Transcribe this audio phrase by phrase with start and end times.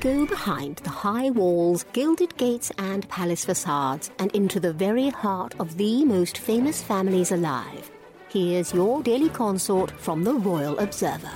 [0.00, 5.54] Go behind the high walls, gilded gates, and palace facades and into the very heart
[5.60, 7.90] of the most famous families alive.
[8.30, 11.30] Here's your daily consort from the Royal Observer.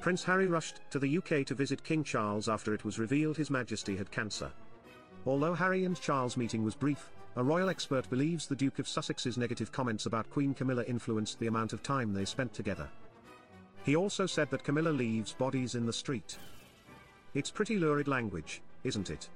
[0.00, 3.50] Prince Harry rushed to the UK to visit King Charles after it was revealed His
[3.50, 4.50] Majesty had cancer.
[5.26, 9.36] Although Harry and Charles' meeting was brief, a royal expert believes the Duke of Sussex's
[9.36, 12.88] negative comments about Queen Camilla influenced the amount of time they spent together.
[13.84, 16.38] He also said that Camilla leaves bodies in the street.
[17.34, 19.28] It's pretty lurid language, isn't it?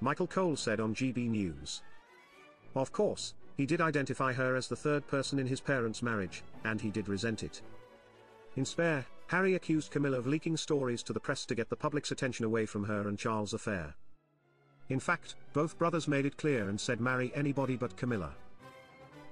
[0.00, 1.82] Michael Cole said on GB News.
[2.74, 6.80] Of course, he did identify her as the third person in his parents' marriage, and
[6.80, 7.62] he did resent it.
[8.56, 12.10] In Spare, Harry accused Camilla of leaking stories to the press to get the public's
[12.10, 13.94] attention away from her and Charles' affair.
[14.88, 18.32] In fact, both brothers made it clear and said marry anybody but Camilla.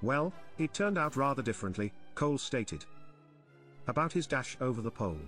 [0.01, 2.85] Well, it turned out rather differently, Cole stated.
[3.87, 5.19] About his dash over the pole.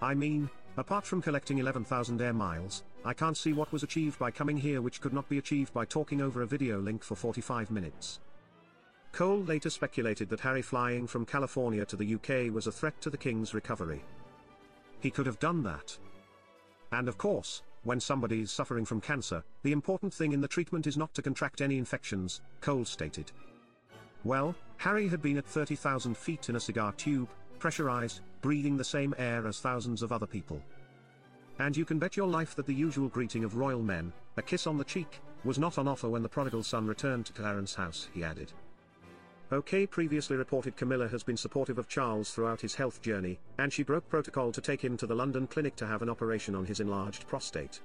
[0.00, 4.30] I mean, apart from collecting 11,000 air miles, I can't see what was achieved by
[4.30, 7.70] coming here which could not be achieved by talking over a video link for 45
[7.70, 8.20] minutes.
[9.12, 13.10] Cole later speculated that Harry flying from California to the UK was a threat to
[13.10, 14.04] the King's recovery.
[15.00, 15.96] He could have done that.
[16.92, 20.86] And of course, when somebody is suffering from cancer, the important thing in the treatment
[20.86, 23.32] is not to contract any infections, Cole stated.
[24.24, 29.14] Well, Harry had been at 30,000 feet in a cigar tube, pressurized, breathing the same
[29.16, 30.60] air as thousands of other people.
[31.58, 34.66] And you can bet your life that the usual greeting of royal men, a kiss
[34.66, 38.08] on the cheek, was not on offer when the prodigal son returned to Clarence House,
[38.12, 38.52] he added.
[39.50, 43.82] OK previously reported Camilla has been supportive of Charles throughout his health journey, and she
[43.82, 46.80] broke protocol to take him to the London clinic to have an operation on his
[46.80, 47.80] enlarged prostate.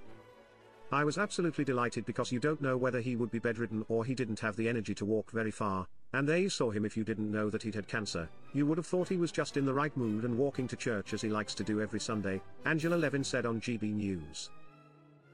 [0.91, 4.13] I was absolutely delighted because you don't know whether he would be bedridden or he
[4.13, 7.05] didn't have the energy to walk very far, and there you saw him if you
[7.05, 9.73] didn't know that he'd had cancer, you would have thought he was just in the
[9.73, 13.23] right mood and walking to church as he likes to do every Sunday, Angela Levin
[13.23, 14.49] said on GB News.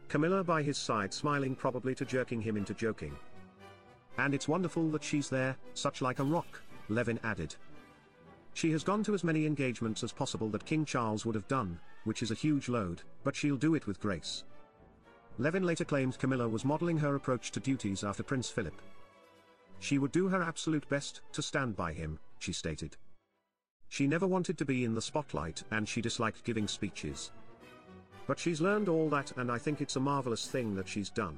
[0.10, 3.16] Camilla by his side smiling probably to jerking him into joking.
[4.20, 7.56] And it's wonderful that she's there, such like a rock, Levin added.
[8.54, 11.80] She has gone to as many engagements as possible that King Charles would have done,
[12.04, 14.44] which is a huge load, but she'll do it with grace.
[15.38, 18.74] Levin later claimed Camilla was modeling her approach to duties after Prince Philip.
[19.80, 22.98] She would do her absolute best to stand by him, she stated.
[23.88, 27.32] She never wanted to be in the spotlight and she disliked giving speeches.
[28.28, 31.38] But she's learned all that and I think it's a marvelous thing that she's done.